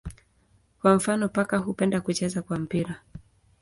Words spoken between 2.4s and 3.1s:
kwa mpira.